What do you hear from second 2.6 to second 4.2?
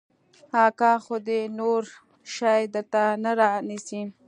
درته نه رانيسي.